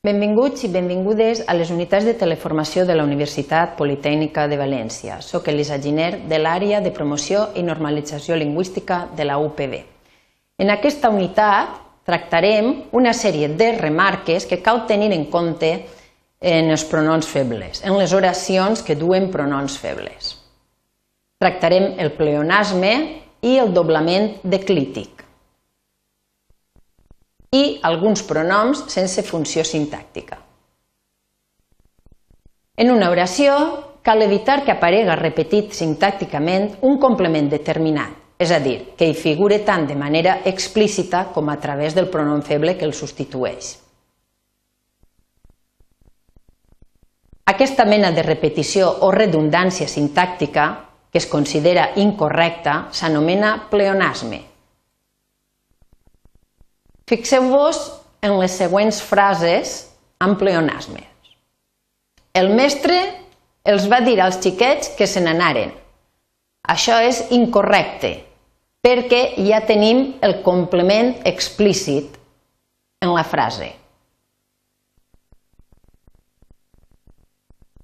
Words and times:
Benvinguts 0.00 0.62
i 0.64 0.68
benvingudes 0.72 1.42
a 1.44 1.52
les 1.52 1.68
unitats 1.68 2.06
de 2.08 2.14
teleformació 2.16 2.86
de 2.88 2.94
la 2.96 3.04
Universitat 3.04 3.74
Politècnica 3.76 4.46
de 4.48 4.56
València. 4.56 5.18
Soc 5.20 5.50
Elisa 5.52 5.76
Giner, 5.76 6.22
de 6.24 6.38
l'àrea 6.40 6.78
de 6.80 6.88
promoció 6.96 7.50
i 7.52 7.60
normalització 7.60 8.38
lingüística 8.40 9.02
de 9.18 9.26
la 9.28 9.36
UPB. 9.36 9.76
En 10.56 10.72
aquesta 10.72 11.12
unitat 11.12 11.76
tractarem 12.08 12.72
una 12.96 13.12
sèrie 13.12 13.52
de 13.52 13.74
remarques 13.76 14.48
que 14.48 14.62
cal 14.64 14.86
tenir 14.88 15.12
en 15.12 15.28
compte 15.28 15.74
en 16.40 16.72
els 16.72 16.88
pronoms 16.88 17.28
febles, 17.28 17.84
en 17.84 18.00
les 18.00 18.16
oracions 18.16 18.80
que 18.80 18.96
duen 18.96 19.28
pronoms 19.28 19.76
febles. 19.76 20.32
Tractarem 21.36 21.92
el 22.00 22.16
pleonasme 22.16 22.94
i 23.44 23.58
el 23.60 23.76
doblament 23.76 24.38
declític 24.48 25.19
i 27.50 27.80
alguns 27.82 28.22
pronoms 28.22 28.84
sense 28.92 29.22
funció 29.26 29.64
sintàctica. 29.66 30.38
En 32.78 32.90
una 32.94 33.10
oració 33.10 33.54
cal 34.06 34.22
evitar 34.22 34.62
que 34.64 34.72
aparega 34.72 35.16
repetit 35.18 35.74
sintàcticament 35.74 36.78
un 36.86 36.96
complement 37.02 37.50
determinat, 37.50 38.14
és 38.40 38.52
a 38.54 38.60
dir, 38.62 38.94
que 38.96 39.10
hi 39.10 39.16
figure 39.18 39.58
tant 39.66 39.84
de 39.88 39.96
manera 39.98 40.38
explícita 40.48 41.26
com 41.34 41.50
a 41.50 41.58
través 41.60 41.94
del 41.94 42.08
pronom 42.08 42.40
feble 42.40 42.76
que 42.78 42.86
el 42.86 42.94
substitueix. 42.94 43.74
Aquesta 47.50 47.84
mena 47.84 48.12
de 48.14 48.22
repetició 48.22 48.88
o 49.02 49.10
redundància 49.10 49.90
sintàctica, 49.90 50.68
que 51.10 51.18
es 51.18 51.26
considera 51.26 51.90
incorrecta, 51.98 52.86
s'anomena 52.94 53.56
pleonasme 53.68 54.49
Fixeu-vos 57.10 57.78
en 58.22 58.36
les 58.38 58.54
següents 58.54 59.00
frases 59.02 59.72
amb 60.22 60.38
pleonasmes. 60.38 61.08
El 62.38 62.52
mestre 62.54 63.00
els 63.66 63.88
va 63.90 63.98
dir 64.06 64.20
als 64.22 64.38
xiquets 64.38 64.92
que 64.94 65.08
se 65.10 65.22
n'anaren. 65.24 65.72
Això 66.70 67.00
és 67.02 67.24
incorrecte, 67.34 68.12
perquè 68.84 69.22
ja 69.42 69.58
tenim 69.66 70.04
el 70.22 70.38
complement 70.46 71.16
explícit 71.26 72.14
en 73.02 73.10
la 73.16 73.26
frase. 73.26 73.72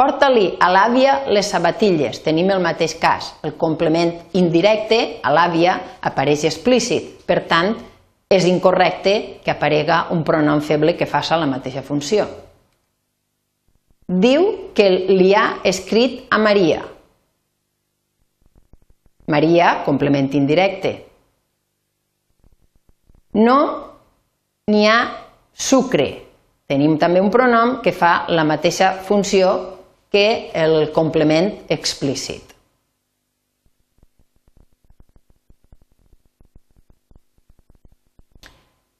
Porta-li 0.00 0.46
a 0.56 0.70
l'àvia 0.72 1.18
les 1.28 1.50
sabatilles. 1.52 2.22
Tenim 2.24 2.48
el 2.54 2.62
mateix 2.64 2.94
cas. 2.96 3.34
El 3.44 3.52
complement 3.60 4.14
indirecte 4.32 5.00
a 5.20 5.32
l'àvia 5.34 5.76
apareix 6.08 6.46
explícit. 6.48 7.18
Per 7.28 7.42
tant, 7.50 7.74
és 8.30 8.46
incorrecte 8.46 9.40
que 9.42 9.50
aparega 9.50 10.04
un 10.14 10.22
pronom 10.22 10.60
feble 10.62 10.94
que 10.94 11.08
faci 11.10 11.34
la 11.34 11.50
mateixa 11.50 11.82
funció. 11.82 12.28
Diu 14.06 14.46
que 14.74 14.86
li 15.10 15.32
ha 15.34 15.60
escrit 15.66 16.28
a 16.30 16.38
Maria. 16.38 16.84
Maria, 19.30 19.80
complement 19.86 20.30
indirecte. 20.34 20.92
No 23.38 23.58
n'hi 24.70 24.86
ha 24.86 25.00
sucre. 25.54 26.08
Tenim 26.70 26.96
també 27.02 27.22
un 27.22 27.30
pronom 27.34 27.76
que 27.82 27.94
fa 27.94 28.26
la 28.30 28.46
mateixa 28.46 28.92
funció 29.06 29.50
que 30.10 30.50
el 30.54 30.90
complement 30.94 31.50
explícit. 31.68 32.49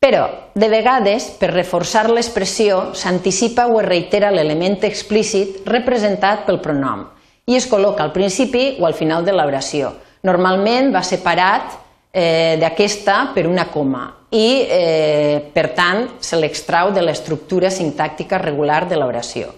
Però, 0.00 0.22
de 0.56 0.68
vegades, 0.72 1.26
per 1.36 1.50
reforçar 1.50 2.06
l'expressió, 2.08 2.94
s'anticipa 2.96 3.66
o 3.68 3.82
es 3.82 3.86
reitera 3.86 4.30
l'element 4.32 4.78
explícit 4.88 5.58
representat 5.68 6.46
pel 6.46 6.56
pronom 6.64 7.02
i 7.50 7.58
es 7.58 7.66
col·loca 7.68 8.06
al 8.06 8.12
principi 8.14 8.78
o 8.80 8.86
al 8.88 8.94
final 8.96 9.26
de 9.26 9.34
l'oració. 9.34 9.90
Normalment 10.24 10.88
va 10.94 11.02
separat 11.04 11.74
eh, 12.12 12.56
d'aquesta 12.56 13.34
per 13.34 13.44
una 13.50 13.66
coma 13.68 14.06
i, 14.32 14.64
eh, 14.64 15.36
per 15.52 15.66
tant, 15.76 16.06
se 16.20 16.38
l'extrau 16.40 16.94
de 16.96 17.02
l'estructura 17.04 17.68
sintàctica 17.68 18.40
regular 18.40 18.86
de 18.88 18.96
l'oració. 18.96 19.50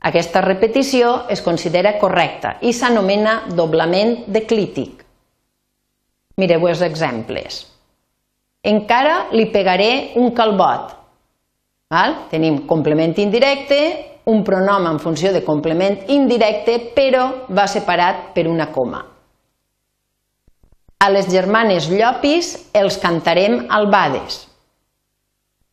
Aquesta 0.00 0.40
repetició 0.40 1.26
es 1.28 1.44
considera 1.44 1.98
correcta 2.00 2.54
i 2.64 2.72
s'anomena 2.72 3.42
doblament 3.52 4.22
declític. 4.32 5.04
Mireu 6.40 6.70
els 6.70 6.80
exemples. 6.80 7.66
Encara 8.60 9.30
li 9.32 9.46
pegaré 9.48 10.12
un 10.20 10.34
calbot. 10.36 10.90
Val? 11.90 12.16
Tenim 12.30 12.66
complement 12.68 13.16
indirecte, 13.18 13.78
un 14.28 14.44
pronom 14.44 14.84
en 14.86 14.98
funció 15.00 15.32
de 15.32 15.40
complement 15.42 15.96
indirecte, 16.12 16.76
però 16.94 17.46
va 17.48 17.64
separat 17.66 18.30
per 18.34 18.44
una 18.46 18.68
coma. 18.70 19.00
A 21.00 21.08
les 21.08 21.30
germanes 21.32 21.88
Llopis 21.88 22.52
els 22.76 22.98
cantarem 23.00 23.64
albades. 23.72 24.42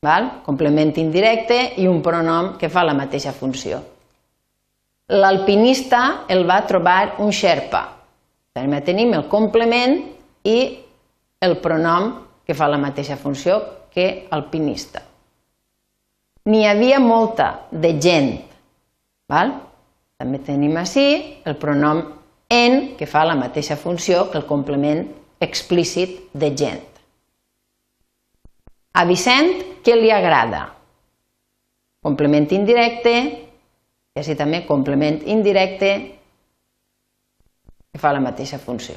Val? 0.02 0.30
Complement 0.46 0.94
indirecte 0.96 1.58
i 1.84 1.88
un 1.92 2.00
pronom 2.02 2.54
que 2.58 2.70
fa 2.72 2.86
la 2.88 2.96
mateixa 2.96 3.34
funció. 3.36 3.82
L'alpinista 5.12 6.24
el 6.32 6.46
va 6.48 6.62
trobar 6.68 7.18
un 7.24 7.36
xerpa. 7.36 7.84
També 8.56 8.80
tenim 8.82 9.12
el 9.14 9.28
complement 9.28 10.00
i 10.48 10.58
el 11.44 11.60
pronom 11.60 12.27
que 12.48 12.56
fa 12.56 12.70
la 12.72 12.80
mateixa 12.80 13.18
funció 13.20 13.60
que 13.92 14.28
alpinista. 14.32 15.02
N'hi 16.48 16.64
havia 16.64 17.02
molta 17.04 17.68
de 17.72 17.92
gent. 18.00 18.38
Val? 19.28 19.52
També 20.18 20.40
tenim 20.40 20.78
així 20.80 21.08
el 21.46 21.58
pronom 21.60 22.00
en, 22.50 22.96
que 22.96 23.06
fa 23.06 23.26
la 23.28 23.36
mateixa 23.36 23.76
funció 23.76 24.30
que 24.32 24.40
el 24.40 24.48
complement 24.48 25.04
explícit 25.44 26.32
de 26.32 26.54
gent. 26.56 26.86
A 28.98 29.04
Vicent, 29.06 29.52
què 29.84 29.98
li 30.00 30.10
agrada? 30.10 30.64
Complement 32.02 32.48
indirecte, 32.56 33.14
i 34.16 34.24
així 34.24 34.38
també 34.40 34.64
complement 34.66 35.20
indirecte, 35.28 35.92
que 37.92 38.02
fa 38.02 38.16
la 38.16 38.24
mateixa 38.24 38.58
funció. 38.58 38.96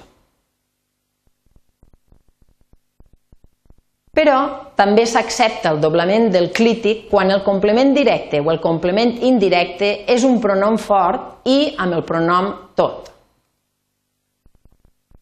Però 4.10 4.38
també 4.74 5.04
s'accepta 5.06 5.70
el 5.70 5.78
doblament 5.82 6.32
del 6.34 6.48
clític 6.54 7.04
quan 7.12 7.30
el 7.30 7.44
complement 7.46 7.92
directe 7.94 8.40
o 8.42 8.50
el 8.50 8.58
complement 8.62 9.12
indirecte 9.26 9.90
és 10.10 10.24
un 10.26 10.40
pronom 10.42 10.78
fort 10.82 11.46
i 11.46 11.76
amb 11.78 11.94
el 11.94 12.02
pronom 12.08 12.50
tot. 12.74 13.06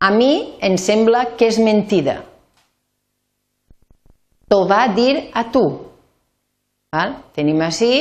A 0.00 0.10
mi 0.15 0.32
em 0.65 0.78
sembla 0.81 1.26
que 1.37 1.50
és 1.50 1.59
mentida. 1.60 2.16
T'ho 4.49 4.62
va 4.65 4.87
dir 4.97 5.28
a 5.37 5.44
tu. 5.53 5.66
Val? 6.94 7.19
Tenim 7.37 7.60
així 7.60 7.93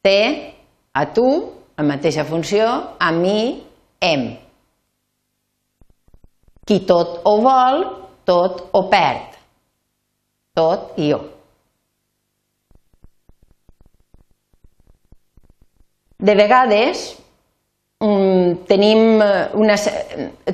te, 0.00 0.18
a 0.96 1.04
tu, 1.12 1.28
la 1.76 1.84
mateixa 1.84 2.24
funció, 2.24 2.64
a 2.96 3.12
mi, 3.12 3.40
em. 4.00 4.28
Qui 6.64 6.80
tot 6.88 7.20
ho 7.28 7.40
vol, 7.44 7.82
tot 8.24 8.70
ho 8.72 8.86
perd 8.88 9.36
tot 10.56 10.96
i 10.96 11.10
jo. 11.12 11.20
De 16.16 16.32
vegades 16.34 17.10
mm, 18.00 18.64
tenim, 18.66 19.20
eh, 19.20 19.50
una, 19.60 19.76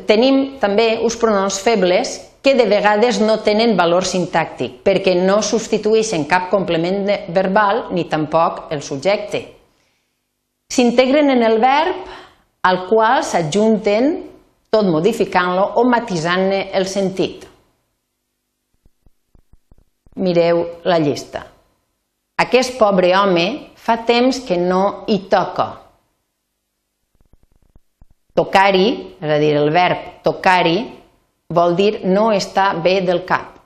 tenim 0.09 0.43
també 0.61 0.99
uns 1.07 1.17
pronoms 1.17 1.61
febles 1.63 2.17
que 2.43 2.57
de 2.59 2.67
vegades 2.67 3.21
no 3.23 3.39
tenen 3.47 3.77
valor 3.79 4.03
sintàctic 4.03 4.81
perquè 4.83 5.15
no 5.21 5.39
substitueixen 5.47 6.27
cap 6.27 6.51
complement 6.51 7.07
verbal 7.31 7.87
ni 7.95 8.09
tampoc 8.11 8.67
el 8.75 8.83
subjecte. 8.83 9.45
S'integren 10.73 11.31
en 11.31 11.47
el 11.47 11.61
verb 11.63 12.11
al 12.67 12.87
qual 12.89 13.23
s'adjunten 13.23 14.11
tot 14.73 14.89
modificant-lo 14.89 15.75
o 15.79 15.87
matisant-ne 15.87 16.65
el 16.75 16.89
sentit. 16.91 17.52
Mireu 20.23 20.63
la 20.87 21.01
llista. 21.03 21.43
Aquest 22.39 22.77
pobre 22.79 23.11
home 23.19 23.47
fa 23.75 23.99
temps 24.07 24.39
que 24.47 24.57
no 24.59 25.05
hi 25.11 25.19
toca. 25.31 25.69
Tocar-hi, 28.39 28.87
és 29.21 29.31
a 29.31 29.39
dir, 29.43 29.53
el 29.59 29.71
verb 29.75 30.23
tocar-hi, 30.25 30.79
vol 31.53 31.75
dir 31.77 32.05
no 32.09 32.31
està 32.33 32.71
bé 32.85 33.01
del 33.05 33.25
cap. 33.29 33.59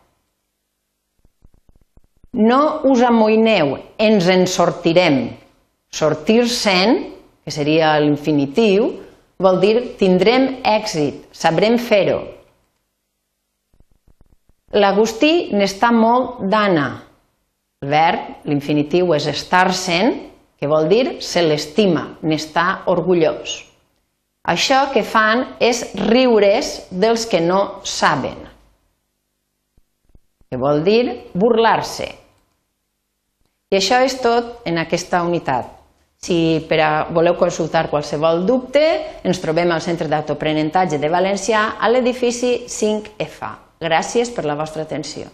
No 2.37 2.83
us 2.91 3.01
amoïneu, 3.07 3.77
ens 3.97 4.27
en 4.29 4.45
sortirem. 4.51 5.21
Sortir-se'n, 5.89 6.97
que 7.45 7.55
seria 7.55 7.95
l'infinitiu, 8.03 8.91
vol 9.41 9.61
dir 9.63 9.77
tindrem 10.01 10.59
èxit, 10.67 11.29
sabrem 11.33 11.79
fer-ho, 11.79 12.19
L'Agustí 14.75 15.53
n'està 15.55 15.93
molt 15.95 16.41
d'Anna. 16.51 16.87
El 17.85 17.91
verb, 17.93 18.47
l'infinitiu, 18.51 19.13
és 19.15 19.29
estar-se'n, 19.31 20.15
que 20.59 20.67
vol 20.67 20.89
dir 20.91 21.21
se 21.23 21.45
l'estima, 21.45 22.17
n'està 22.27 22.83
orgullós. 22.91 23.61
Això 24.47 24.87
que 24.91 25.05
fan 25.07 25.45
és 25.63 25.85
riure's 26.09 26.89
dels 26.91 27.27
que 27.31 27.41
no 27.43 27.83
saben, 27.85 28.39
que 30.51 30.59
vol 30.59 30.83
dir 30.87 31.31
burlar-se. 31.35 32.09
I 33.71 33.79
això 33.79 34.01
és 34.07 34.17
tot 34.23 34.67
en 34.67 34.79
aquesta 34.83 35.23
unitat. 35.27 35.69
Si 36.23 36.65
per 36.67 36.81
a 36.81 36.91
voleu 37.13 37.37
consultar 37.39 37.91
qualsevol 37.91 38.47
dubte, 38.47 38.83
ens 39.23 39.43
trobem 39.43 39.71
al 39.71 39.85
Centre 39.85 40.09
d'Autoaprenentatge 40.09 40.99
de 41.03 41.13
Valencià 41.13 41.77
a 41.79 41.91
l'edifici 41.93 42.65
5F. 42.67 43.66
Gràcies 43.81 44.31
per 44.33 44.47
la 44.49 44.57
vostra 44.57 44.87
atenció. 44.87 45.29